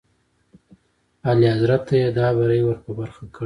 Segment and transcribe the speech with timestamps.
[1.29, 3.39] اعلیحضرت ته یې دا بری ور په برخه کړی دی.